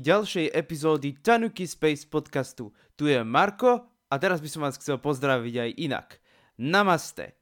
[0.00, 2.74] ďalšej epizódy Tanuki Space podcastu.
[2.98, 6.08] Tu je Marko a teraz by som vás chcel pozdraviť aj inak.
[6.58, 7.38] Namaste.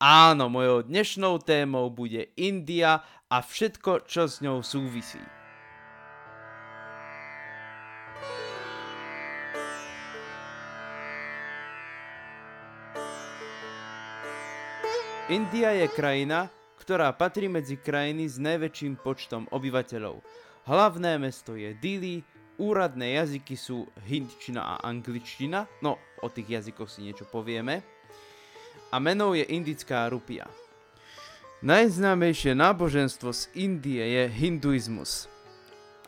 [0.00, 5.20] Áno, mojou dnešnou témou bude India a všetko, čo s ňou súvisí.
[15.30, 16.50] India je krajina,
[16.82, 20.18] ktorá patrí medzi krajiny s najväčším počtom obyvateľov.
[20.68, 22.20] Hlavné mesto je Dili,
[22.60, 27.80] úradné jazyky sú hindčina a angličtina, no o tých jazykoch si niečo povieme.
[28.92, 30.44] A menou je indická rupia.
[31.60, 35.28] Najznámejšie náboženstvo z Indie je hinduizmus.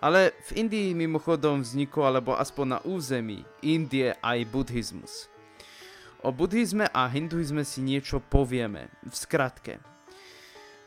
[0.01, 5.29] Ale v Indii mimochodom vznikol, alebo aspoň na území Indie aj buddhizmus.
[6.25, 9.92] O buddhizme a hinduizme si niečo povieme, v skratke.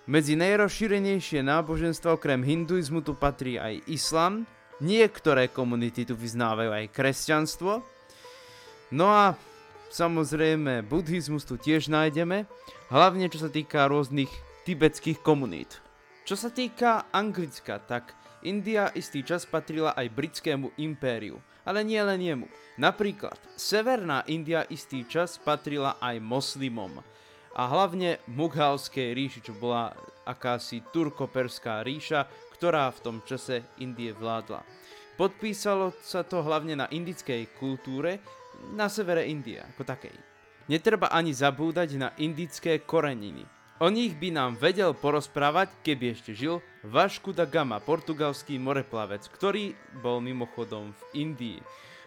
[0.06, 4.46] Medzi najrozšírenejšie náboženstva okrem hinduizmu tu patrí aj islam,
[4.78, 7.82] niektoré komunity tu vyznávajú aj kresťanstvo,
[8.94, 9.34] no a
[9.90, 12.46] samozrejme buddhizmus tu tiež nájdeme,
[12.94, 14.30] hlavne čo sa týka rôznych
[14.70, 15.82] tibetských komunít.
[16.22, 18.14] Čo sa týka Anglicka, tak
[18.46, 22.48] India istý čas patrila aj britskému impériu, ale nie len jemu.
[22.78, 27.02] Napríklad, Severná India istý čas patrila aj moslimom
[27.56, 29.96] a hlavne Mughalskej ríši, čo bola
[30.28, 32.28] akási turkoperská ríša,
[32.60, 34.64] ktorá v tom čase Indie vládla.
[35.16, 38.20] Podpísalo sa to hlavne na indickej kultúre
[38.76, 40.16] na severe Indie ako takej.
[40.68, 43.48] Netreba ani zabúdať na indické koreniny.
[43.80, 49.76] O nich by nám vedel porozprávať, keby ešte žil Vasco da Gama, portugalský moreplavec, ktorý
[50.00, 51.60] bol mimochodom v Indii.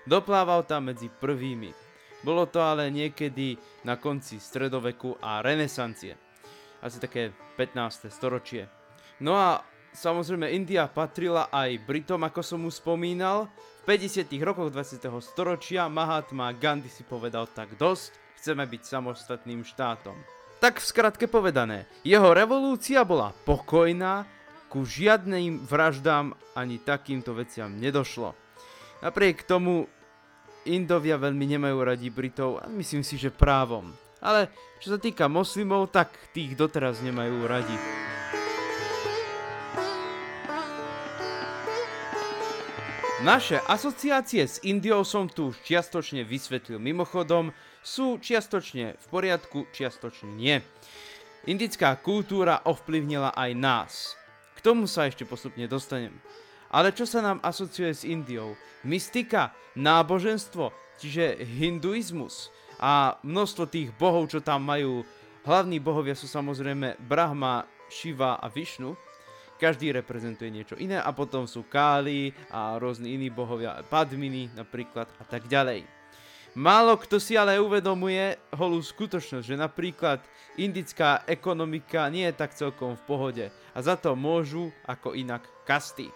[0.09, 1.88] Doplával tam medzi prvými.
[2.23, 3.55] Bolo to ale niekedy
[3.87, 6.19] na konci stredoveku a renesancie.
[6.83, 8.11] Asi také 15.
[8.11, 8.67] storočie.
[9.23, 9.63] No a
[9.95, 13.51] samozrejme India patrila aj Britom, ako som mu spomínal.
[13.83, 14.31] V 50.
[14.43, 15.03] rokoch 20.
[15.23, 20.15] storočia Mahatma Gandhi si povedal tak dosť, chceme byť samostatným štátom.
[20.59, 24.27] Tak v skratke povedané, jeho revolúcia bola pokojná,
[24.69, 28.37] ku žiadnym vraždám ani takýmto veciam nedošlo.
[29.01, 29.89] Napriek tomu
[30.69, 33.89] Indovia veľmi nemajú radi Britov a myslím si, že právom.
[34.21, 34.53] Ale
[34.85, 37.77] čo sa týka moslimov, tak tých doteraz nemajú radi.
[43.19, 46.79] Naše asociácie s Indiou som tu už čiastočne vysvetlil.
[46.79, 47.51] Mimochodom,
[47.83, 50.63] sú čiastočne v poriadku, čiastočne nie.
[51.49, 53.93] Indická kultúra ovplyvnila aj nás.
[54.55, 56.15] K tomu sa ešte postupne dostanem.
[56.69, 58.53] Ale čo sa nám asociuje s Indiou?
[58.85, 60.71] Mystika, náboženstvo,
[61.01, 65.03] čiže hinduizmus a množstvo tých bohov, čo tam majú.
[65.49, 68.95] Hlavní bohovia sú samozrejme Brahma, Shiva a Vishnu.
[69.59, 75.25] Každý reprezentuje niečo iné a potom sú Káli a rôzni iní bohovia, Padmini napríklad a
[75.27, 75.83] tak ďalej.
[76.59, 80.23] Málo kto si ale uvedomuje holú skutočnosť, že napríklad
[80.59, 86.11] indická ekonomika nie je tak celkom v pohode a za to môžu ako inak kasty.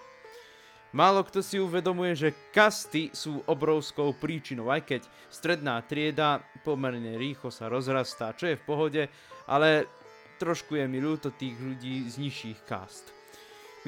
[0.93, 7.49] Málo kto si uvedomuje, že kasty sú obrovskou príčinou, aj keď stredná trieda pomerne rýchlo
[7.49, 9.03] sa rozrastá, čo je v pohode,
[9.49, 9.89] ale
[10.37, 13.09] trošku je mi ľúto tých ľudí z nižších kast.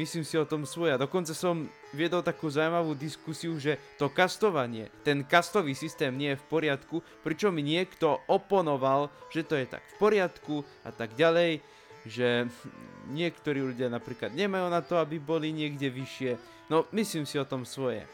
[0.00, 0.96] Myslím si o tom svoje.
[0.96, 6.40] A dokonca som viedol takú zaujímavú diskusiu, že to kastovanie, ten kastový systém nie je
[6.40, 11.62] v poriadku, pričom mi niekto oponoval, že to je tak v poriadku a tak ďalej,
[12.04, 12.48] že
[13.08, 17.68] niektorí ľudia napríklad nemajú na to, aby boli niekde vyššie, No, myslím si o tom
[17.68, 18.08] svoje.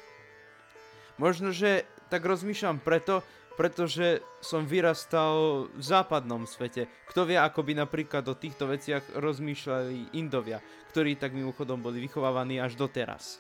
[1.23, 3.23] Možno, že tak rozmýšľam preto,
[3.55, 6.89] pretože som vyrastal v západnom svete.
[7.06, 10.59] Kto vie, ako by napríklad o týchto veciach rozmýšľali Indovia,
[10.91, 13.39] ktorí tak mimochodom boli vychovávaní až doteraz.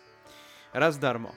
[0.70, 1.34] Raz darmo.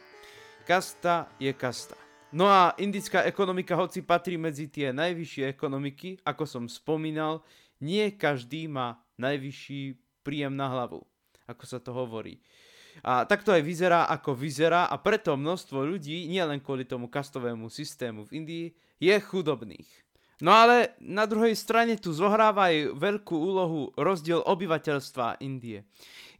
[0.67, 1.97] Kasta je kasta.
[2.33, 7.41] No a indická ekonomika, hoci patrí medzi tie najvyššie ekonomiky, ako som spomínal,
[7.81, 9.81] nie každý má najvyšší
[10.23, 11.03] príjem na hlavu,
[11.49, 12.39] ako sa to hovorí.
[13.01, 18.29] A takto aj vyzerá, ako vyzerá a preto množstvo ľudí, nielen kvôli tomu kastovému systému
[18.29, 18.67] v Indii,
[19.01, 19.89] je chudobných.
[20.43, 25.87] No ale na druhej strane tu zohráva aj veľkú úlohu rozdiel obyvateľstva Indie.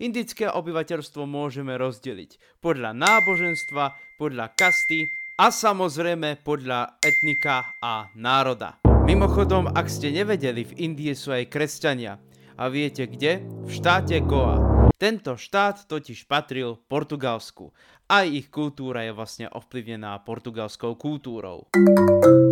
[0.02, 5.08] Indické obyvateľstvo môžeme rozdeliť podľa náboženstva, podľa kasty
[5.40, 8.78] a samozrejme podľa etnika a národa.
[9.08, 12.20] Mimochodom, ak ste nevedeli, v Indii sú aj kresťania.
[12.54, 13.42] A viete kde?
[13.66, 14.88] V štáte Goa.
[14.94, 17.74] Tento štát totiž patril Portugalsku.
[18.06, 21.66] Aj ich kultúra je vlastne ovplyvnená portugalskou kultúrou.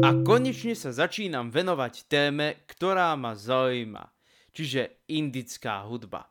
[0.02, 4.10] A konečne sa začínam venovať téme, ktorá ma zaujíma,
[4.50, 6.26] čiže indická hudba.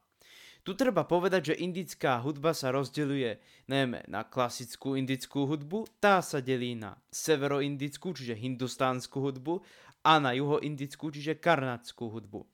[0.66, 3.38] Tu treba povedať, že indická hudba sa rozdeľuje
[3.70, 9.62] najmä na klasickú indickú hudbu, tá sa delí na severoindickú, čiže hindustánsku hudbu
[10.02, 12.44] a na juhoindickú, čiže karnatskú hudbu.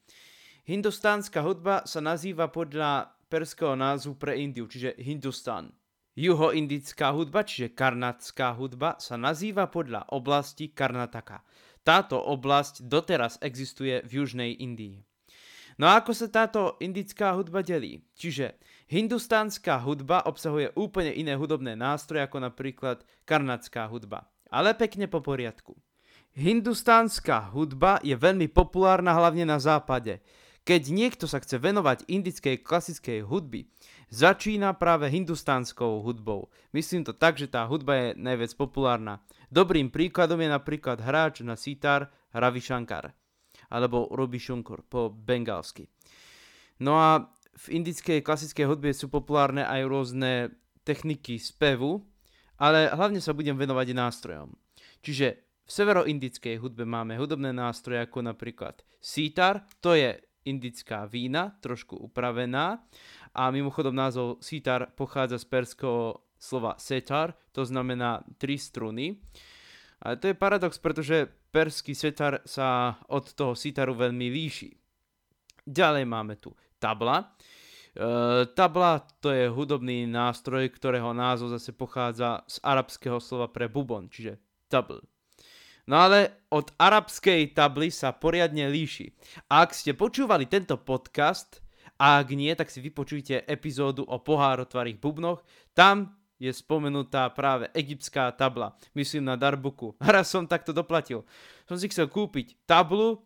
[0.66, 5.70] Hindustánska hudba sa nazýva podľa perského názvu pre Indiu, čiže Hindustan.
[6.18, 11.46] Juhoindická hudba, čiže karnatská hudba, sa nazýva podľa oblasti Karnataka.
[11.86, 15.06] Táto oblasť doteraz existuje v južnej Indii.
[15.78, 18.02] No a ako sa táto indická hudba delí?
[18.18, 18.58] Čiže
[18.90, 24.26] hindustánska hudba obsahuje úplne iné hudobné nástroje ako napríklad karnatská hudba.
[24.50, 25.78] Ale pekne po poriadku.
[26.34, 30.18] Hindustánska hudba je veľmi populárna hlavne na západe.
[30.66, 33.70] Keď niekto sa chce venovať indickej klasickej hudby,
[34.10, 36.50] začína práve hindustánskou hudbou.
[36.74, 39.22] Myslím to tak, že tá hudba je najviac populárna.
[39.46, 43.14] Dobrým príkladom je napríklad hráč na sitar Ravi Shankar
[43.70, 45.86] alebo Ruby Shunkur po bengalsky.
[46.82, 50.50] No a v indickej klasickej hudbe sú populárne aj rôzne
[50.82, 52.02] techniky spevu,
[52.58, 54.50] ale hlavne sa budem venovať nástrojom.
[55.00, 55.26] Čiže
[55.66, 60.14] v severoindickej hudbe máme hudobné nástroje ako napríklad sitar, to je
[60.46, 62.86] indická vína, trošku upravená.
[63.36, 69.20] A mimochodom názov sitar pochádza z perského slova setar, to znamená tri struny.
[70.04, 74.70] A to je paradox, pretože perský setar sa od toho sitaru veľmi líši.
[75.66, 77.32] Ďalej máme tu tabla.
[77.96, 84.12] E, tabla to je hudobný nástroj, ktorého názov zase pochádza z arabského slova pre bubon,
[84.12, 84.36] čiže
[84.68, 85.00] tabl.
[85.86, 89.14] No ale od arabskej tably sa poriadne líši.
[89.46, 91.62] A ak ste počúvali tento podcast,
[91.96, 95.40] a ak nie, tak si vypočujte epizódu o pohárotvarých bubnoch.
[95.72, 98.76] Tam je spomenutá práve egyptská tabla.
[98.92, 99.96] Myslím na Darbuku.
[100.02, 101.24] Raz som takto doplatil.
[101.64, 103.24] Som si chcel kúpiť tablu,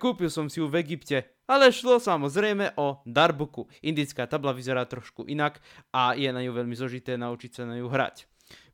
[0.00, 3.68] kúpil som si ju v Egypte, ale šlo samozrejme o Darbuku.
[3.84, 5.60] Indická tabla vyzerá trošku inak
[5.92, 8.24] a je na ňu veľmi zložité naučiť sa na ňu hrať.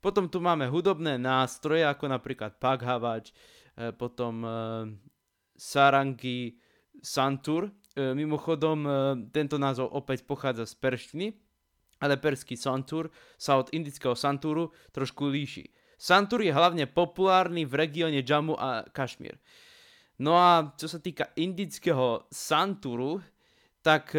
[0.03, 4.51] Potom tu máme hudobné nástroje, ako napríklad paghavač, e, potom e,
[5.55, 6.59] sarangi,
[7.01, 7.71] santur.
[7.95, 8.85] E, mimochodom,
[9.31, 11.29] tento názov opäť pochádza z perštiny
[12.03, 15.71] ale perský santur sa od indického santúru trošku líši.
[15.95, 19.39] Santur je hlavne populárny v regióne Jammu a Kašmír.
[20.19, 23.23] No a čo sa týka indického santúru,
[23.87, 24.11] tak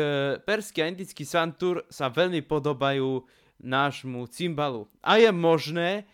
[0.47, 3.19] perský a indický santúr sa veľmi podobajú
[3.63, 4.91] nášmu cymbalu.
[4.99, 6.05] A je možné,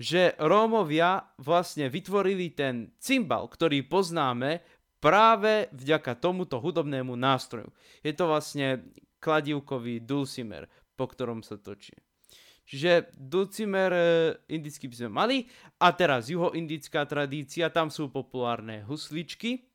[0.00, 4.64] že Rómovia vlastne vytvorili ten cymbal, ktorý poznáme
[4.98, 7.70] práve vďaka tomuto hudobnému nástroju.
[8.00, 8.82] Je to vlastne
[9.20, 11.94] kladívkový dulcimer po ktorom sa točí.
[12.64, 14.02] Čiže dulcimer e,
[14.48, 15.36] indický by sme mali
[15.76, 19.68] a teraz juhoindická tradícia, tam sú populárne husličky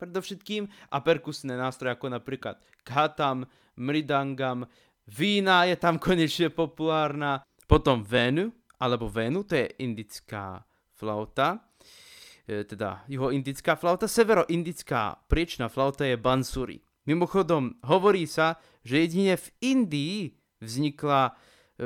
[0.00, 2.56] predovšetkým a perkusné nástroje ako napríklad
[2.88, 3.44] khatam,
[3.76, 4.64] mridangam,
[5.06, 10.60] vína je tam konečne populárna, potom venu alebo venu, to je indická
[10.94, 11.64] flauta,
[12.44, 16.84] e, teda juhoindická flauta, severoindická priečná flauta je bansuri.
[17.06, 20.18] Mimochodom, hovorí sa, že jedine v Indii
[20.60, 21.32] vznikla e,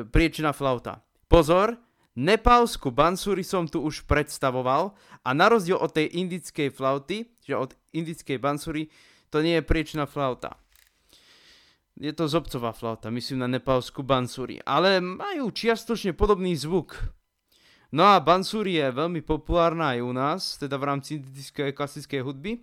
[0.03, 1.05] priečná flauta.
[1.31, 1.79] Pozor,
[2.19, 7.77] nepálsku bansuri som tu už predstavoval a na rozdiel od tej indickej flauty, že od
[7.95, 8.91] indickej bansuri,
[9.31, 10.59] to nie je priečná flauta.
[12.01, 16.97] Je to zobcová flauta, myslím na nepálsku bansuri, ale majú čiastočne podobný zvuk.
[17.93, 22.57] No a bansuri je veľmi populárna aj u nás, teda v rámci indickej klasickej hudby.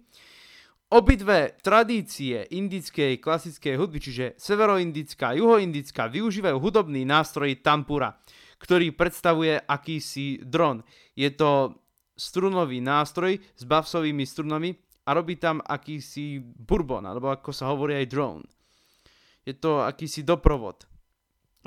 [0.89, 8.17] Obidve tradície indickej klasickej hudby, čiže severoindická a juhoindická, využívajú hudobný nástroj tampura,
[8.58, 10.82] ktorý predstavuje akýsi dron.
[11.13, 11.77] Je to
[12.17, 14.74] strunový nástroj s bavsovými strunami
[15.06, 18.41] a robí tam akýsi bourbon, alebo ako sa hovorí aj drone.
[19.47, 20.83] Je to akýsi doprovod.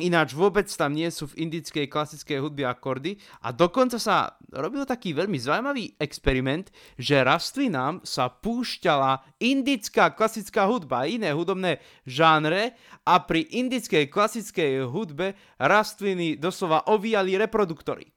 [0.00, 5.12] Ináč vôbec tam nie sú v indickej klasickej hudbe akordy a dokonca sa robil taký
[5.12, 13.20] veľmi zaujímavý experiment, že rastlinám sa púšťala indická klasická hudba a iné hudobné žánre a
[13.20, 18.08] pri indickej klasickej hudbe rastliny doslova ovíjali reproduktory.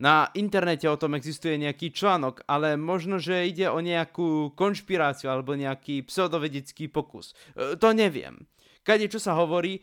[0.00, 5.52] Na internete o tom existuje nejaký článok, ale možno, že ide o nejakú konšpiráciu alebo
[5.52, 7.36] nejaký pseudovedecký pokus.
[7.52, 8.48] E, to neviem.
[8.80, 9.80] Kade čo sa hovorí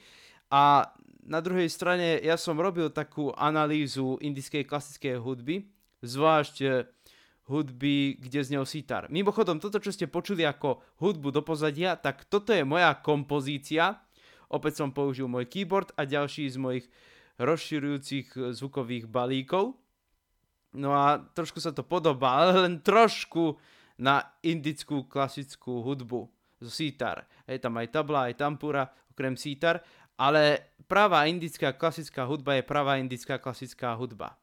[0.50, 0.89] a
[1.27, 5.68] na druhej strane ja som robil takú analýzu indickej klasickej hudby,
[6.01, 6.88] zvlášť eh,
[7.51, 9.12] hudby, kde znel sitar.
[9.12, 14.00] Mimochodom, toto, čo ste počuli ako hudbu do pozadia, tak toto je moja kompozícia.
[14.48, 16.86] Opäť som použil môj keyboard a ďalší z mojich
[17.38, 19.75] rozširujúcich eh, zvukových balíkov.
[20.77, 23.60] No a trošku sa to podobá, len trošku
[23.98, 27.26] na indickú klasickú hudbu z sitar.
[27.46, 29.82] Je tam aj tabla, aj tampura, okrem sítar,
[30.18, 34.38] ale pravá indická klasická hudba je pravá indická klasická hudba.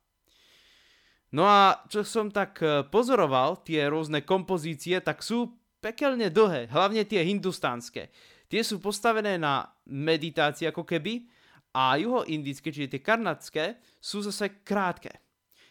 [1.34, 7.02] No a čo som tak e, pozoroval, tie rôzne kompozície, tak sú pekelne dlhé, hlavne
[7.02, 8.06] tie hindustánske.
[8.46, 11.26] Tie sú postavené na meditácii ako keby
[11.74, 15.10] a juhoindické, čiže tie karnatské, sú zase krátke.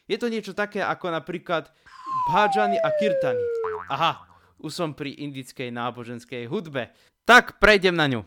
[0.03, 1.71] Je to niečo také ako napríklad
[2.27, 3.39] bhajany a kirtany.
[3.87, 4.32] Aha,
[4.63, 6.95] už som pri indickej náboženskej hudbe.
[7.27, 8.21] Tak prejdem na ňu.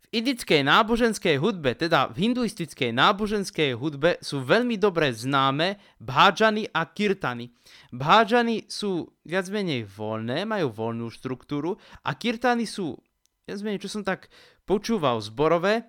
[0.00, 6.84] V indickej náboženskej hudbe, teda v hinduistickej náboženskej hudbe sú veľmi dobre známe bhajany a
[6.84, 7.48] kirtany.
[7.90, 13.00] Bhajany sú viac menej voľné, majú voľnú štruktúru a kirtany sú
[13.48, 14.28] viac menej, čo som tak
[14.68, 15.88] počúval, zborové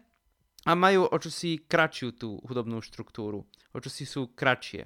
[0.66, 3.50] a majú o čosi kratšiu tú hudobnú štruktúru.
[3.74, 4.86] O čosi sú kratšie.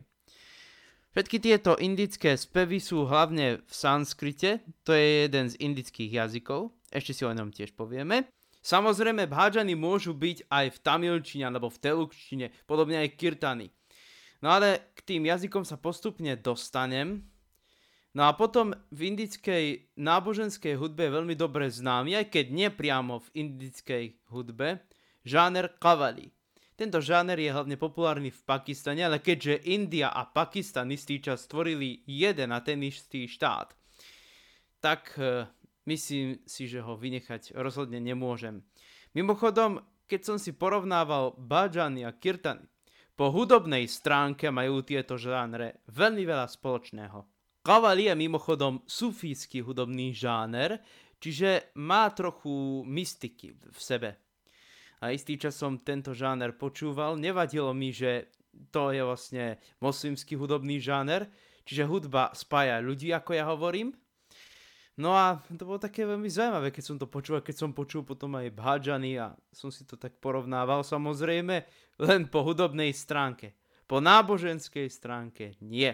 [1.15, 7.15] Všetky tieto indické spevy sú hlavne v sanskrite, to je jeden z indických jazykov, ešte
[7.15, 8.27] si o ňom tiež povieme.
[8.59, 13.71] Samozrejme, bhajany môžu byť aj v tamilčine alebo v telukčine, podobne aj kirtany.
[14.43, 17.23] No ale k tým jazykom sa postupne dostanem.
[18.11, 23.27] No a potom v indickej náboženskej hudbe je veľmi dobre známy, aj keď nepriamo v
[23.39, 24.83] indickej hudbe,
[25.23, 26.34] žáner kavali.
[26.75, 32.03] Tento žáner je hlavne populárny v Pakistane, ale keďže India a Pakistan istý čas stvorili
[32.03, 33.71] jeden a ten istý štát,
[34.83, 35.47] tak e,
[35.87, 38.59] myslím si, že ho vynechať rozhodne nemôžem.
[39.15, 42.67] Mimochodom, keď som si porovnával Bajany a Kirtany,
[43.15, 47.23] po hudobnej stránke majú tieto žánre veľmi veľa spoločného.
[47.63, 50.83] Kavali je mimochodom sufísky hudobný žáner,
[51.23, 54.24] čiže má trochu mystiky v sebe
[55.05, 57.13] a istý čas som tento žáner počúval.
[57.13, 58.33] Nevadilo mi, že
[58.73, 61.29] to je vlastne moslimský hudobný žáner,
[61.61, 63.93] čiže hudba spája ľudí, ako ja hovorím.
[64.97, 68.33] No a to bolo také veľmi zaujímavé, keď som to počul, keď som počul potom
[68.39, 71.55] aj Bhajany a som si to tak porovnával samozrejme
[72.01, 73.53] len po hudobnej stránke.
[73.85, 75.93] Po náboženskej stránke nie.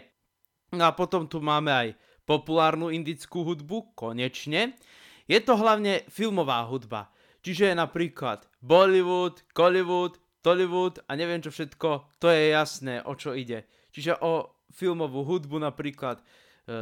[0.72, 1.88] No a potom tu máme aj
[2.24, 4.80] populárnu indickú hudbu, konečne.
[5.28, 7.11] Je to hlavne filmová hudba.
[7.42, 13.66] Čiže napríklad Bollywood, Hollywood, Tollywood a neviem čo všetko, to je jasné, o čo ide.
[13.94, 16.24] Čiže o filmovú hudbu napríklad e,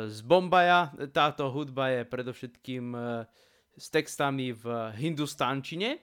[0.07, 2.99] z Bombaja, táto hudba je predovšetkým e,
[3.75, 5.99] s textami v hindustánčine,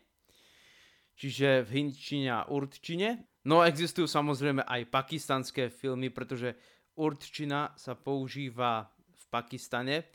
[1.16, 3.28] čiže v hindčine a určine.
[3.48, 6.56] No existujú samozrejme aj pakistanské filmy, pretože
[6.96, 10.12] určina sa používa v Pakistane.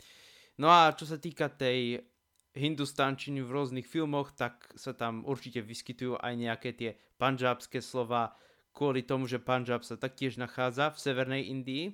[0.60, 1.96] No a čo sa týka tej
[2.52, 8.36] hindustančinu v rôznych filmoch, tak sa tam určite vyskytujú aj nejaké tie panžábske slova,
[8.72, 11.92] kvôli tomu, že Panžab sa taktiež nachádza v severnej Indii.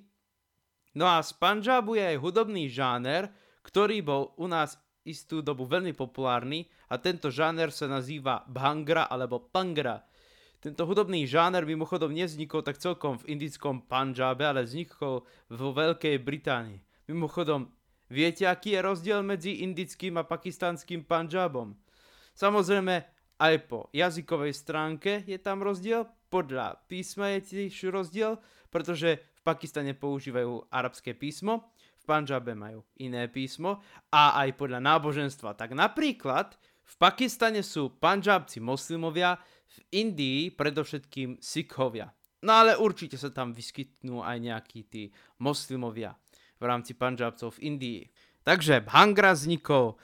[0.94, 3.30] No a z Panžabu je aj hudobný žáner,
[3.66, 9.42] ktorý bol u nás istú dobu veľmi populárny a tento žáner sa nazýva Bhangra alebo
[9.42, 10.06] Pangra.
[10.58, 15.22] Tento hudobný žáner mimochodom nevznikol tak celkom v indickom Panžabe, ale vznikol
[15.54, 16.82] vo Veľkej Británii.
[17.06, 17.70] Mimochodom,
[18.08, 21.76] Viete, aký je rozdiel medzi indickým a pakistanským Punjabom?
[22.32, 23.04] Samozrejme,
[23.36, 28.40] aj po jazykovej stránke je tam rozdiel, podľa písma je tiež rozdiel,
[28.72, 31.68] pretože v Pakistane používajú arabské písmo,
[32.00, 35.52] v Punjabe majú iné písmo a aj podľa náboženstva.
[35.52, 36.56] Tak napríklad
[36.88, 39.36] v Pakistane sú Punjabci moslimovia,
[39.68, 42.08] v Indii predovšetkým Sikhovia.
[42.40, 45.12] No ale určite sa tam vyskytnú aj nejakí tí
[45.42, 46.16] moslimovia
[46.58, 48.02] v rámci Punjabcov v Indii.
[48.42, 49.94] Takže Bhangra vznikol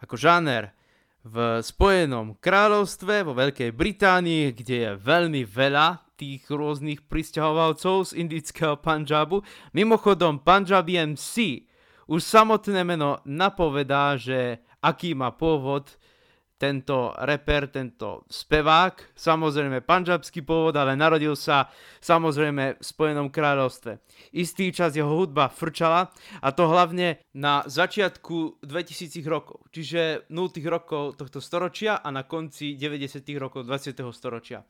[0.00, 0.76] ako žáner
[1.22, 8.74] v Spojenom kráľovstve, vo Veľkej Británii, kde je veľmi veľa tých rôznych pristahovalcov z indického
[8.78, 9.46] Punjabu.
[9.70, 11.66] Mimochodom, Punjab MC
[12.10, 15.94] už samotné meno napovedá, že aký má pôvod
[16.62, 21.66] tento reper, tento spevák, samozrejme panžabský pôvod, ale narodil sa
[21.98, 23.98] samozrejme v Spojenom kráľovstve.
[24.30, 31.18] Istý čas jeho hudba frčala a to hlavne na začiatku 2000 rokov, čiže 0 rokov
[31.18, 33.98] tohto storočia a na konci 90 rokov 20.
[34.14, 34.62] storočia.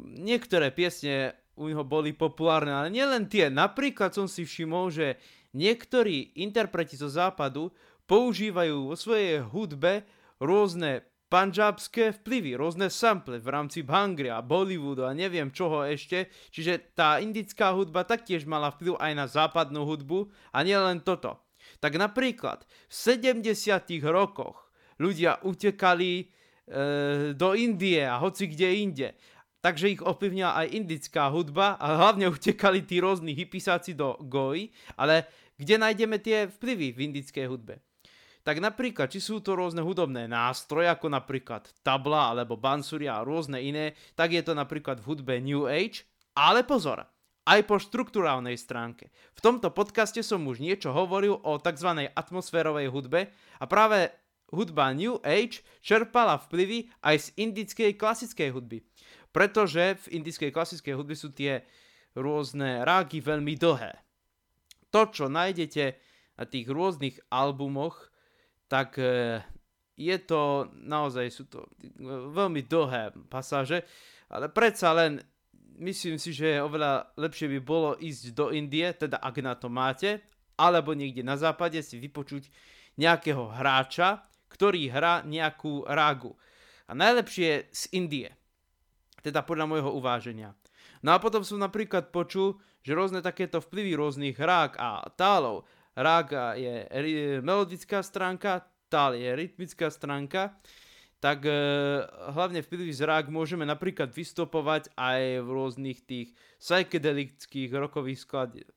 [0.00, 3.52] Niektoré piesne u neho boli populárne, ale nielen tie.
[3.52, 5.20] Napríklad som si všimol, že
[5.52, 7.76] niektorí interpreti zo západu
[8.08, 10.08] používajú vo svojej hudbe
[10.40, 17.18] rôzne panžabské vplyvy, rôzne sample v rámci Bhangria, Bollywoodu a neviem čoho ešte, čiže tá
[17.18, 21.42] indická hudba taktiež mala vplyv aj na západnú hudbu a nielen toto.
[21.82, 23.42] Tak napríklad v 70
[24.06, 24.70] rokoch
[25.02, 26.24] ľudia utekali e,
[27.34, 29.08] do Indie a hoci kde inde.
[29.58, 35.26] Takže ich ovplyvnila aj indická hudba a hlavne utekali tí rôzni hypisáci do Goi, ale
[35.58, 37.82] kde nájdeme tie vplyvy v indickej hudbe?
[38.46, 43.58] Tak napríklad, či sú to rôzne hudobné nástroje, ako napríklad tabla alebo bansuria a rôzne
[43.58, 46.06] iné, tak je to napríklad v hudbe New Age,
[46.38, 47.02] ale pozor,
[47.42, 49.10] aj po štruktúrálnej stránke.
[49.34, 52.06] V tomto podcaste som už niečo hovoril o tzv.
[52.14, 54.14] atmosférovej hudbe a práve
[54.54, 58.78] hudba New Age čerpala vplyvy aj z indickej klasickej hudby.
[59.34, 61.66] Pretože v indickej klasickej hudbe sú tie
[62.14, 63.98] rôzne rágy veľmi dlhé.
[64.94, 65.98] To, čo nájdete
[66.38, 68.14] na tých rôznych albumoch,
[68.66, 69.40] tak e,
[69.96, 71.64] je to, naozaj sú to
[72.34, 73.86] veľmi dlhé pasáže,
[74.28, 75.22] ale predsa len
[75.80, 80.20] myslím si, že oveľa lepšie by bolo ísť do Indie, teda ak na to máte,
[80.56, 82.48] alebo niekde na západe si vypočuť
[82.96, 86.32] nejakého hráča, ktorý hrá nejakú rágu.
[86.88, 88.30] A najlepšie z Indie,
[89.20, 90.56] teda podľa môjho uváženia.
[91.04, 96.54] No a potom som napríklad počul, že rôzne takéto vplyvy rôznych rák a tálov rága
[96.54, 96.86] je
[97.40, 100.54] melodická stránka, tál je rytmická stránka,
[101.18, 101.52] tak e,
[102.30, 108.72] hlavne v z rák môžeme napríklad vystupovať aj v rôznych tých psychedelických rokových skladiach.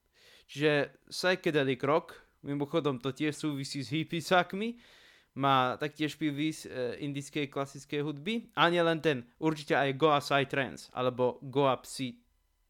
[0.50, 4.80] Čiže psychedelic rock, mimochodom to tiež súvisí s hippisákmi,
[5.38, 10.90] má taktiež z e, indickej klasickej hudby a nie len ten, určite aj Goa Psytrance
[10.96, 12.18] alebo Goa Psy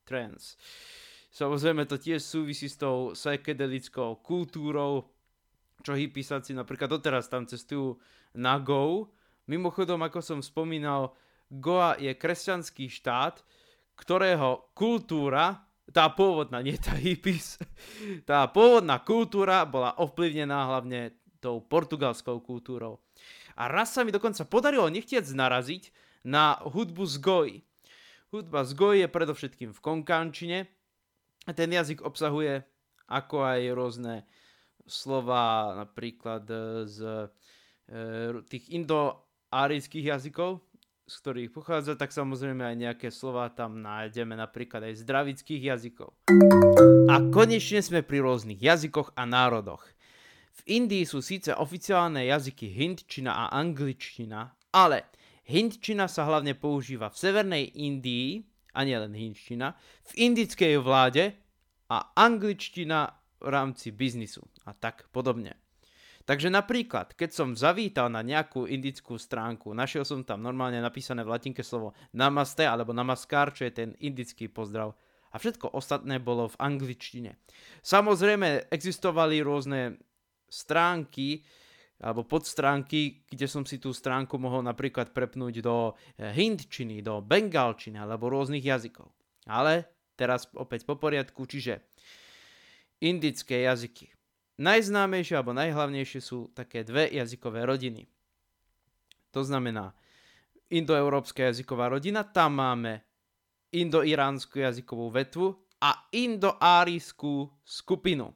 [0.03, 0.60] Trance.
[1.39, 5.08] Samozrejme to tiež súvisí s tou psychedelickou kultúrou,
[5.79, 7.96] čo hippisáci napríklad doteraz tam cestujú
[8.36, 9.08] na Go.
[9.48, 11.15] Mimochodom, ako som spomínal,
[11.48, 13.39] Goa je kresťanský štát,
[13.96, 15.63] ktorého kultúra,
[15.96, 17.55] tá pôvodná, nie tá hippies,
[18.29, 23.00] tá pôvodná kultúra bola ovplyvnená hlavne tou portugalskou kultúrou.
[23.55, 25.88] A raz sa mi dokonca podarilo nechtiec naraziť
[26.27, 27.58] na hudbu z Goji.
[28.36, 30.67] Hudba z Goji je predovšetkým v konkančine,
[31.53, 32.63] ten jazyk obsahuje
[33.10, 34.15] ako aj rôzne
[34.89, 36.58] slova napríklad e,
[36.89, 36.97] z
[37.89, 37.97] e,
[38.50, 40.65] tých indoárijských jazykov,
[41.10, 46.13] z ktorých pochádza, tak samozrejme aj nejaké slova tam nájdeme napríklad aj z dravických jazykov.
[47.10, 49.82] A konečne sme pri rôznych jazykoch a národoch.
[50.54, 55.10] V Indii sú síce oficiálne jazyky hindčina a angličtina, ale
[55.50, 58.45] hindčina sa hlavne používa v severnej Indii,
[58.80, 59.76] a nielen hinčtina,
[60.08, 61.36] v indickej vláde
[61.92, 63.12] a angličtina
[63.44, 65.60] v rámci biznisu a tak podobne.
[66.24, 71.34] Takže napríklad, keď som zavítal na nejakú indickú stránku, našiel som tam normálne napísané v
[71.34, 74.94] latinke slovo namaste alebo namaskar, čo je ten indický pozdrav.
[75.34, 77.34] A všetko ostatné bolo v angličtine.
[77.82, 79.98] Samozrejme, existovali rôzne
[80.54, 81.42] stránky,
[82.00, 88.00] alebo podstránky, kde som si tú stránku mohol napríklad prepnúť do eh, hindčiny, do bengalčiny
[88.00, 89.12] alebo rôznych jazykov.
[89.48, 91.84] Ale teraz opäť po poriadku, čiže
[93.04, 94.12] indické jazyky.
[94.60, 98.04] Najznámejšie alebo najhlavnejšie sú také dve jazykové rodiny.
[99.32, 99.96] To znamená
[100.68, 103.02] indoeurópska jazyková rodina, tam máme
[103.72, 105.48] indo-iránsku jazykovú vetvu
[105.80, 108.36] a indo-árijskú skupinu.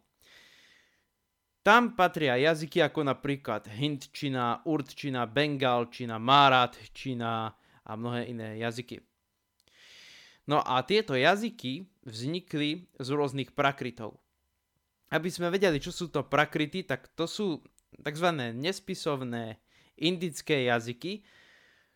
[1.63, 7.55] Tam patria jazyky ako napríklad hindčina, urtčina, bengalčina, maratčina
[7.87, 8.99] a mnohé iné jazyky.
[10.43, 14.19] No a tieto jazyky vznikli z rôznych prakrytov.
[15.07, 17.63] Aby sme vedeli, čo sú to prakrity, tak to sú
[17.95, 18.27] tzv.
[18.51, 19.63] nespisovné
[20.03, 21.23] indické jazyky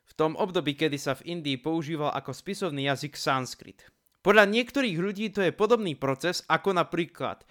[0.08, 3.84] v tom období, kedy sa v Indii používal ako spisovný jazyk sanskrit.
[4.24, 7.44] Podľa niektorých ľudí to je podobný proces ako napríklad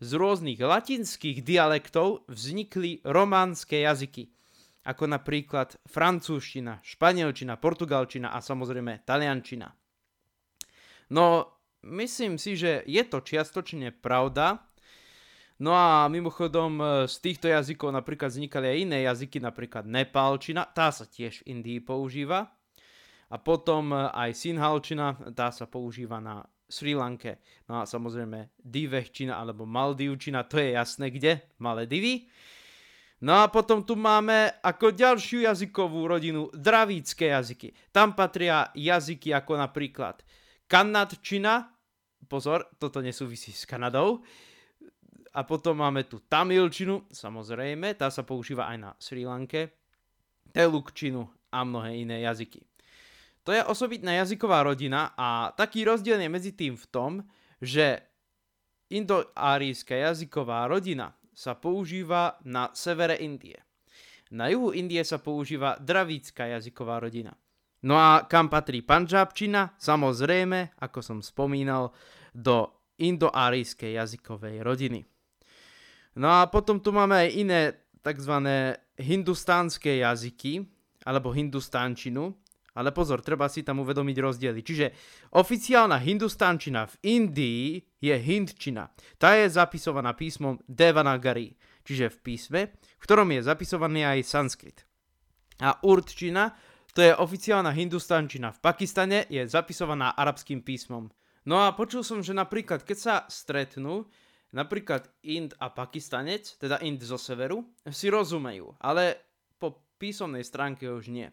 [0.00, 4.32] z rôznych latinských dialektov vznikli románske jazyky,
[4.88, 9.68] ako napríklad francúzština, španielčina, portugalčina a samozrejme taliančina.
[11.12, 11.52] No,
[11.84, 14.70] myslím si, že je to čiastočne pravda,
[15.60, 20.88] No a mimochodom e, z týchto jazykov napríklad vznikali aj iné jazyky, napríklad nepálčina, tá
[20.88, 22.48] sa tiež v Indii používa.
[23.28, 27.42] A potom e, aj sinhalčina, tá sa používa na Sri Lanke.
[27.66, 32.30] No a samozrejme Divechčina alebo Maldivčina, to je jasné kde, Maledivy.
[33.20, 37.74] No a potom tu máme ako ďalšiu jazykovú rodinu dravícké jazyky.
[37.92, 40.24] Tam patria jazyky ako napríklad
[40.70, 41.68] kanadčina,
[42.30, 44.22] pozor, toto nesúvisí s Kanadou,
[45.30, 49.78] a potom máme tu tamilčinu, samozrejme, tá sa používa aj na Sri Lanke,
[50.50, 52.69] telukčinu a mnohé iné jazyky.
[53.50, 57.12] To je osobitná jazyková rodina a taký rozdiel je medzi tým v tom,
[57.58, 57.98] že
[58.94, 63.58] indoárijská jazyková rodina sa používa na severe Indie.
[64.30, 67.34] Na juhu Indie sa používa dravícká jazyková rodina.
[67.82, 69.74] No a kam patrí panžábčina?
[69.82, 71.90] Samozrejme, ako som spomínal,
[72.30, 72.70] do
[73.02, 75.02] indoárijskej jazykovej rodiny.
[76.22, 77.60] No a potom tu máme aj iné
[77.98, 78.46] tzv.
[78.94, 80.70] hindustánske jazyky,
[81.02, 82.36] alebo hindustánčinu,
[82.74, 84.60] ale pozor, treba si tam uvedomiť rozdiely.
[84.62, 84.86] Čiže
[85.34, 87.64] oficiálna hindustánčina v Indii
[87.98, 88.90] je hindčina.
[89.18, 94.78] Tá je zapisovaná písmom Devanagari, čiže v písme, v ktorom je zapisovaný aj sanskrit.
[95.60, 96.56] A určina,
[96.96, 101.12] to je oficiálna hindustánčina v Pakistane, je zapisovaná arabským písmom.
[101.44, 104.08] No a počul som, že napríklad, keď sa stretnú,
[104.52, 109.16] napríklad Ind a Pakistanec, teda Ind zo severu, si rozumejú, ale
[109.56, 111.28] po písomnej stránke už nie.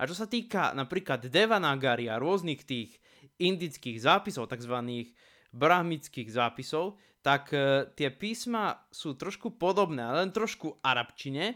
[0.00, 2.96] A čo sa týka napríklad Devanagari a rôznych tých
[3.36, 5.04] indických zápisov, tzv.
[5.52, 11.52] brahmických zápisov, tak e, tie písma sú trošku podobné, len trošku arabčine.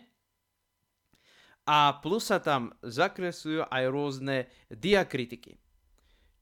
[1.65, 4.37] A plus sa tam zakresľujú aj rôzne
[4.69, 5.57] diakritiky.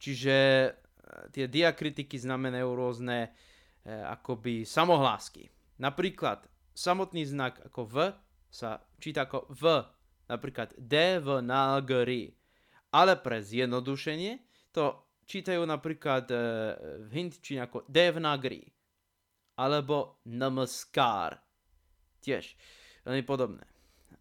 [0.02, 0.36] Čiže
[0.66, 0.70] e,
[1.30, 3.30] tie diakritiky znamenajú rôzne
[3.86, 5.46] e, akoby samohlásky.
[5.78, 6.42] Napríklad
[6.74, 7.96] samotný znak ako V
[8.50, 9.62] sa číta ako V
[10.28, 12.35] napríklad Devanagari.
[12.92, 14.38] Ale pre zjednodušenie
[14.72, 16.37] to čítajú napríklad e,
[17.08, 18.68] v hindčine ako Devnagri
[19.56, 21.40] alebo Namaskar.
[22.20, 22.52] Tiež
[23.08, 23.64] veľmi podobné.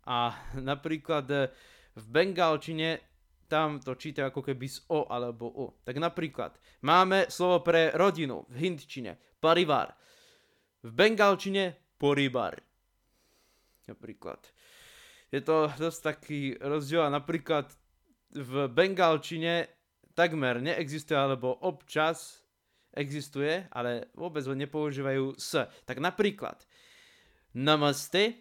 [0.07, 0.31] A
[0.71, 1.51] napríklad e,
[1.99, 3.03] v bengalčine
[3.51, 5.65] tam to čítajú ako keby z O alebo U.
[5.83, 6.55] Tak napríklad
[6.87, 9.91] máme slovo pre rodinu v hindčine parivar.
[10.81, 12.55] V bengalčine poribar.
[13.91, 14.39] Napríklad
[15.31, 17.07] je to dosť taký rozdiel.
[17.07, 17.71] Napríklad
[18.35, 19.71] v bengalčine
[20.11, 22.43] takmer neexistuje, alebo občas
[22.91, 25.63] existuje, ale vôbec ho nepoužívajú s.
[25.87, 26.59] Tak napríklad
[27.55, 28.35] namaste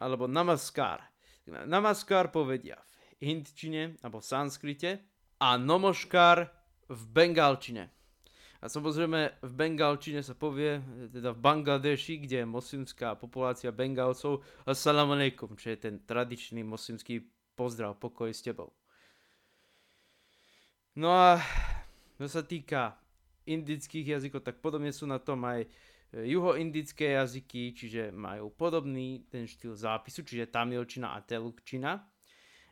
[0.00, 1.00] alebo namaskar.
[1.48, 2.76] Namaskar povedia
[3.20, 4.90] v hindčine alebo v sanskrite
[5.40, 6.48] a nomoškar
[6.88, 7.88] v bengalčine.
[8.64, 10.80] A samozrejme v Bengalčine sa povie,
[11.12, 17.28] teda v Bangladeši, kde je moslimská populácia Bengalcov, Assalamu alaikum, čo je ten tradičný moslimský
[17.52, 18.72] pozdrav, pokoj s tebou.
[20.96, 21.44] No a
[22.16, 22.96] čo sa týka
[23.44, 25.68] indických jazykov, tak podobne sú na tom aj e,
[26.32, 32.00] juhoindické jazyky, čiže majú podobný ten štýl zápisu, čiže tamilčina a telukčina.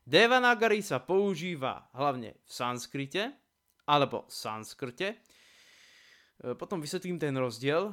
[0.08, 3.28] Devanagari sa používa hlavne v sanskrite
[3.84, 5.20] alebo sanskrte,
[6.58, 7.92] potom vysvetlím ten rozdiel.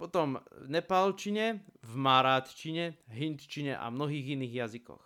[0.00, 5.04] Potom v nepálčine, v marátčine, hindčine a mnohých iných jazykoch.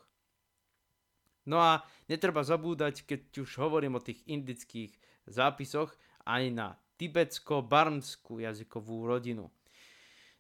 [1.50, 4.94] No a netreba zabúdať, keď už hovorím o tých indických
[5.26, 5.92] zápisoch,
[6.24, 9.50] aj na tibetsko-barmskú jazykovú rodinu.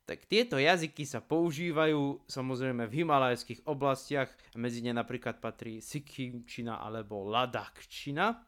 [0.04, 7.24] Tak tieto jazyky sa používajú samozrejme v himalajských oblastiach, medzi ne napríklad patrí Sikhimčina alebo
[7.24, 8.38] Ladakčina.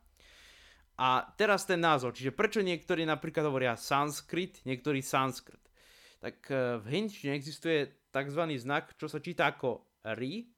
[0.96, 5.60] A teraz ten názov, čiže prečo niektorí napríklad hovoria sanskrit, niektorí sanskrit.
[6.24, 8.42] Tak e, v hindčine existuje tzv.
[8.56, 10.48] znak, čo sa číta ako ri,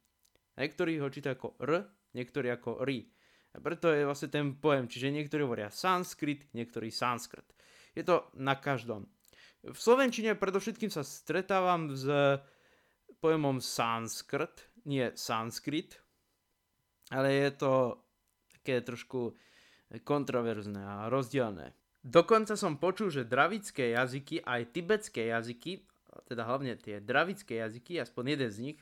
[0.55, 1.71] niektorí ho čítajú ako r,
[2.15, 3.11] niektorí ako ri.
[3.51, 7.51] A preto je vlastne ten pojem, čiže niektorí hovoria sanskrit, niektorí sanskrit.
[7.99, 9.11] Je to na každom.
[9.67, 12.07] V Slovenčine predovšetkým sa stretávam s
[13.19, 15.99] pojemom sanskrit, nie sanskrit,
[17.11, 17.73] ale je to
[18.55, 19.35] také trošku
[20.05, 21.73] kontroverzné a rozdielne.
[22.05, 25.83] Dokonca som počul, že dravické jazyky, aj tibetské jazyky,
[26.29, 28.79] teda hlavne tie dravické jazyky, aspoň jeden z nich,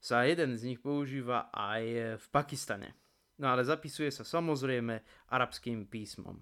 [0.00, 2.96] sa jeden z nich používa aj v Pakistane.
[3.40, 5.00] No ale zapisuje sa samozrejme
[5.32, 6.36] arabským písmom.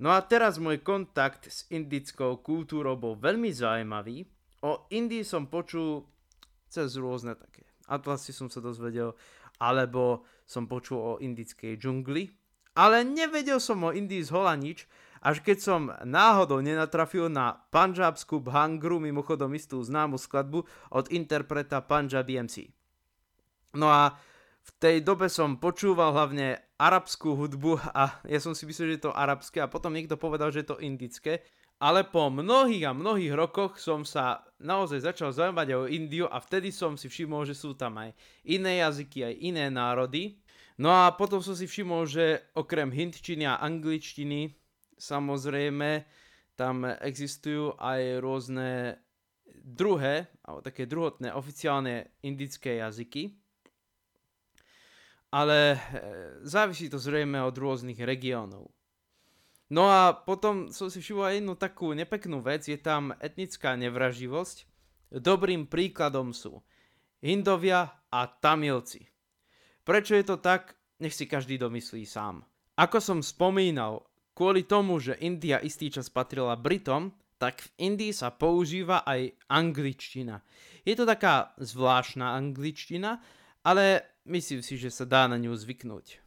[0.00, 4.24] No a teraz môj kontakt s indickou kultúrou bol veľmi zaujímavý.
[4.64, 6.08] O Indii som počul
[6.72, 9.18] cez rôzne také atlasy som sa dozvedel,
[9.58, 12.30] alebo som počul o indickej džungli,
[12.74, 14.86] ale nevedel som o Indii z hola nič,
[15.20, 20.64] až keď som náhodou nenatrafil na Punjabskú Bhangru, mimochodom istú známu skladbu
[20.96, 22.72] od interpreta Punjab MC.
[23.76, 24.16] No a
[24.60, 29.04] v tej dobe som počúval hlavne arabskú hudbu a ja som si myslel, že je
[29.08, 31.44] to arabské a potom niekto povedal, že je to indické.
[31.80, 36.68] Ale po mnohých a mnohých rokoch som sa naozaj začal zaujímať o Indiu a vtedy
[36.68, 38.12] som si všimol, že sú tam aj
[38.44, 40.39] iné jazyky, aj iné národy.
[40.80, 44.56] No a potom som si všimol, že okrem hindčiny a angličtiny
[44.96, 46.08] samozrejme
[46.56, 48.96] tam existujú aj rôzne
[49.60, 53.36] druhé, alebo také druhotné oficiálne indické jazyky.
[55.36, 55.78] Ale e,
[56.48, 58.72] závisí to zrejme od rôznych regiónov.
[59.70, 64.66] No a potom som si všimol aj jednu takú nepeknú vec, je tam etnická nevraživosť.
[65.20, 66.64] Dobrým príkladom sú
[67.20, 69.06] Hindovia a Tamilci.
[69.90, 72.46] Prečo je to tak, nech si každý domyslí sám.
[72.78, 74.06] Ako som spomínal,
[74.38, 77.10] kvôli tomu, že India istý čas patrila Britom,
[77.42, 80.46] tak v Indii sa používa aj angličtina.
[80.86, 83.18] Je to taká zvláštna angličtina,
[83.66, 86.22] ale myslím si, že sa dá na ňu zvyknúť.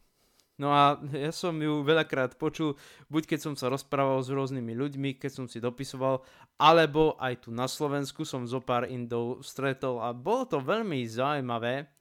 [0.60, 2.76] No a ja som ju veľakrát počul,
[3.08, 6.20] buď keď som sa rozprával s rôznymi ľuďmi, keď som si dopisoval,
[6.60, 11.93] alebo aj tu na Slovensku som zo pár Indov stretol a bolo to veľmi zaujímavé,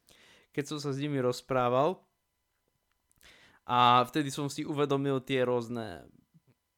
[0.54, 2.00] keď som sa s nimi rozprával.
[3.66, 6.06] A vtedy som si uvedomil tie rôzne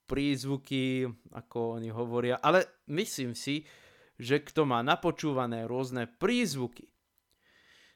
[0.05, 3.65] prízvuky, ako oni hovoria, ale myslím si,
[4.15, 6.87] že kto má napočúvané rôzne prízvuky,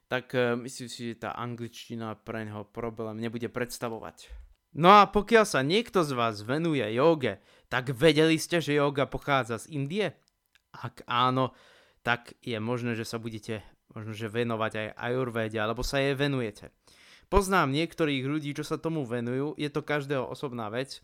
[0.09, 4.33] tak e, myslím si, že tá angličtina pre neho problém nebude predstavovať.
[4.73, 9.61] No a pokiaľ sa niekto z vás venuje joge, tak vedeli ste, že yoga pochádza
[9.65, 10.07] z Indie?
[10.73, 11.53] Ak áno,
[12.01, 13.61] tak je možné, že sa budete
[13.93, 16.69] možno, že venovať aj ajurvede, alebo sa jej venujete.
[17.29, 21.01] Poznám niektorých ľudí, čo sa tomu venujú, je to každého osobná vec.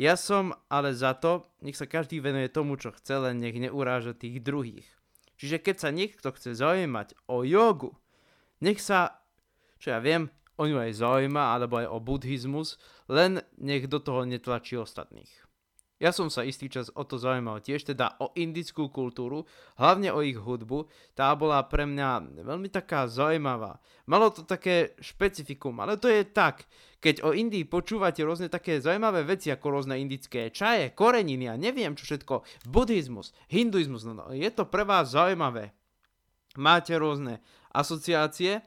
[0.00, 4.16] Ja som ale za to, nech sa každý venuje tomu, čo chce, len nech neuráža
[4.16, 4.88] tých druhých.
[5.38, 7.94] Čiže keď sa niekto chce zaujímať o jogu,
[8.64, 9.20] nech sa,
[9.78, 12.78] čo ja viem, o ňu aj zaujíma, alebo aj o buddhizmus,
[13.10, 15.30] len nech do toho netlačí ostatných.
[16.02, 19.46] Ja som sa istý čas o to zaujímal tiež, teda o indickú kultúru,
[19.78, 20.90] hlavne o ich hudbu.
[21.14, 23.78] Tá bola pre mňa veľmi taká zaujímavá.
[24.10, 26.66] Malo to také špecifikum, ale to je tak.
[26.98, 31.94] Keď o Indii počúvate rôzne také zaujímavé veci, ako rôzne indické čaje, koreniny a neviem
[31.94, 35.70] čo všetko, buddhizmus, hinduizmus, no, no je to pre vás zaujímavé.
[36.58, 37.38] Máte rôzne
[37.70, 38.62] asociácie.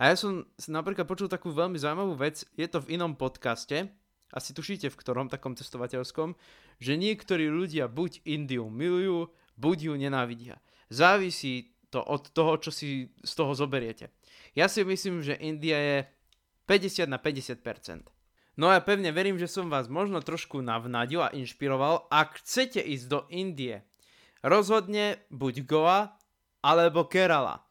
[0.00, 3.92] A ja som napríklad počul takú veľmi zaujímavú vec, je to v inom podcaste,
[4.30, 6.38] asi tušíte v ktorom takom cestovateľskom,
[6.78, 10.56] že niektorí ľudia buď Indiu milujú, buď ju nenávidia.
[10.90, 14.14] Závisí to od toho, čo si z toho zoberiete.
[14.54, 15.98] Ja si myslím, že India je
[16.66, 18.06] 50 na 50%.
[18.58, 22.10] No a ja pevne verím, že som vás možno trošku navnadil a inšpiroval.
[22.10, 23.82] Ak chcete ísť do Indie,
[24.42, 26.14] rozhodne buď Goa
[26.62, 27.64] alebo Kerala.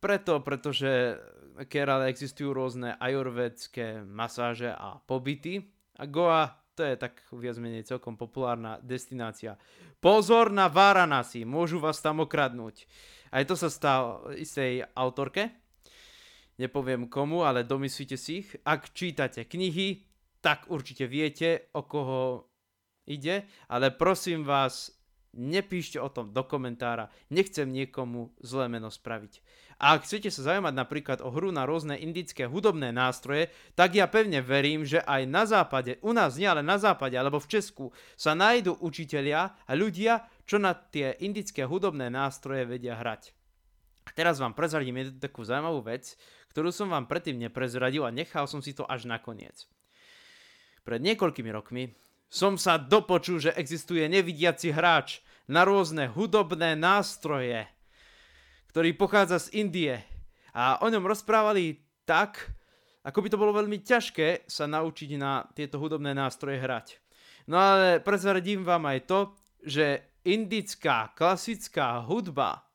[0.00, 1.18] Preto, pretože
[1.54, 8.18] Kerala existujú rôzne ajurvedské masáže a pobyty a Goa to je tak viac menej celkom
[8.18, 9.54] populárna destinácia.
[10.02, 12.90] Pozor na Varanasi, môžu vás tam okradnúť.
[13.30, 15.54] Aj to sa stalo istej autorke,
[16.58, 18.58] nepoviem komu, ale domyslíte si ich.
[18.66, 20.02] Ak čítate knihy,
[20.42, 22.50] tak určite viete, o koho
[23.06, 24.92] ide, ale prosím vás,
[25.34, 29.42] nepíšte o tom do komentára, nechcem niekomu zlé meno spraviť.
[29.82, 34.06] A ak chcete sa zaujímať napríklad o hru na rôzne indické hudobné nástroje, tak ja
[34.06, 37.90] pevne verím, že aj na západe, u nás nie ale na západe alebo v Česku,
[38.14, 43.34] sa nájdú učitelia a ľudia, čo na tie indické hudobné nástroje vedia hrať.
[44.04, 46.14] A teraz vám prezradím jednu takú zaujímavú vec,
[46.52, 49.66] ktorú som vám predtým neprezradil a nechal som si to až nakoniec.
[50.84, 51.96] Pred niekoľkými rokmi
[52.28, 57.64] som sa dopočul, že existuje nevidiaci hráč na rôzne hudobné nástroje,
[58.74, 60.02] ktorý pochádza z Indie.
[60.50, 62.50] A o ňom rozprávali tak,
[63.06, 66.98] ako by to bolo veľmi ťažké sa naučiť na tieto hudobné nástroje hrať.
[67.46, 69.18] No ale prezradím vám aj to,
[69.62, 72.66] že indická klasická hudba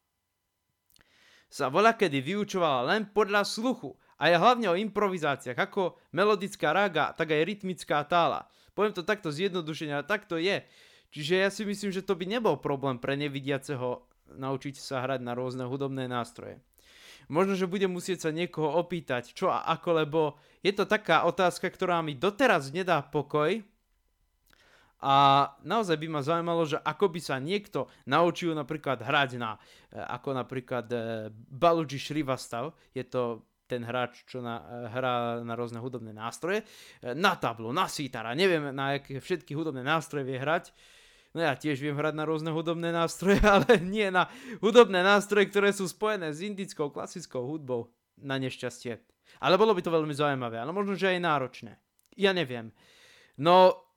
[1.52, 7.12] sa voľa kedy vyučovala len podľa sluchu a je hlavne o improvizáciách, ako melodická raga,
[7.12, 8.48] tak aj rytmická tála.
[8.72, 10.64] Poviem to takto zjednodušene, ale tak to je.
[11.12, 15.34] Čiže ja si myslím, že to by nebol problém pre nevidiaceho naučiť sa hrať na
[15.34, 16.62] rôzne hudobné nástroje.
[17.30, 20.22] Možno, že budem musieť sa niekoho opýtať, čo a ako, lebo
[20.66, 23.62] je to taká otázka, ktorá mi doteraz nedá pokoj.
[25.00, 29.96] A naozaj by ma zaujímalo, že ako by sa niekto naučil napríklad hrať na, e,
[29.96, 30.98] ako napríklad e,
[31.32, 36.68] Baluji Srivastav, je to ten hráč, čo na, e, hrá na rôzne hudobné nástroje,
[37.16, 40.76] na tablo, na sítara, neviem na aké všetky hudobné nástroje vie hrať,
[41.30, 44.28] No ja tiež viem hrať na rôzne hudobné nástroje, ale nie na
[44.62, 47.94] hudobné nástroje, ktoré sú spojené s indickou klasickou hudbou.
[48.20, 49.00] Na nešťastie.
[49.40, 51.80] Ale bolo by to veľmi zaujímavé, ale možno, že aj náročné.
[52.20, 52.76] Ja neviem.
[53.40, 53.88] No,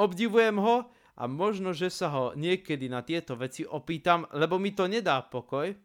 [0.00, 4.88] obdivujem ho a možno, že sa ho niekedy na tieto veci opýtam, lebo mi to
[4.88, 5.76] nedá pokoj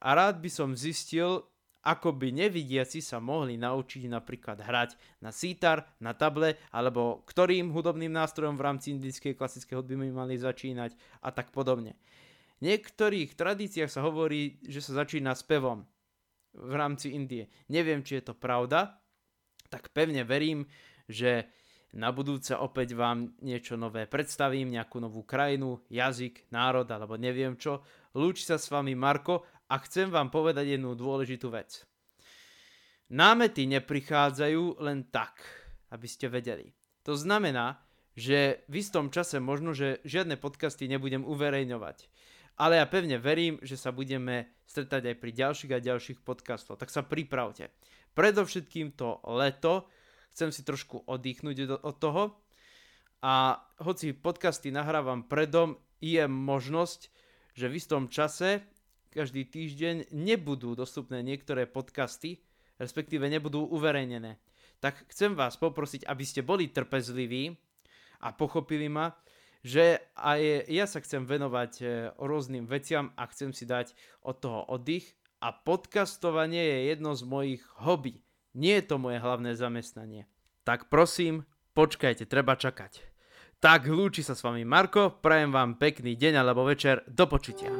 [0.00, 1.48] a rád by som zistil,
[1.86, 8.10] ako by nevidiaci sa mohli naučiť napríklad hrať na sítar, na table, alebo ktorým hudobným
[8.10, 11.94] nástrojom v rámci indickej klasickej hudby by mali začínať a tak podobne.
[12.58, 15.86] V niektorých tradíciách sa hovorí, že sa začína spevom
[16.56, 17.52] v rámci Indie.
[17.68, 18.96] Neviem, či je to pravda,
[19.68, 20.64] tak pevne verím,
[21.06, 21.46] že
[21.96, 27.80] na budúce opäť vám niečo nové predstavím, nejakú novú krajinu, jazyk, národ alebo neviem čo.
[28.16, 31.82] Lúči sa s vami Marko a chcem vám povedať jednu dôležitú vec.
[33.06, 35.42] Námety neprichádzajú len tak,
[35.94, 36.74] aby ste vedeli.
[37.06, 37.78] To znamená,
[38.18, 42.10] že v istom čase možno, že žiadne podcasty nebudem uverejňovať.
[42.56, 46.80] Ale ja pevne verím, že sa budeme stretať aj pri ďalších a ďalších podcastoch.
[46.80, 47.68] Tak sa pripravte.
[48.16, 49.86] Predovšetkým to leto,
[50.32, 52.40] chcem si trošku oddychnúť od toho.
[53.20, 57.12] A hoci podcasty nahrávam predom, je možnosť,
[57.56, 58.64] že v istom čase,
[59.16, 62.44] každý týždeň, nebudú dostupné niektoré podcasty,
[62.76, 64.36] respektíve nebudú uverejnené.
[64.84, 67.56] Tak chcem vás poprosiť, aby ste boli trpezliví,
[68.20, 69.12] a pochopili ma,
[69.66, 71.84] že aj ja sa chcem venovať e,
[72.22, 77.62] rôznym veciam a chcem si dať od toho oddych a podcastovanie je jedno z mojich
[77.82, 78.22] hobby.
[78.54, 80.30] Nie je to moje hlavné zamestnanie.
[80.62, 83.02] Tak prosím, počkajte, treba čakať.
[83.58, 87.72] Tak lúči sa s vami Marko, prajem vám pekný deň alebo večer, do počutia.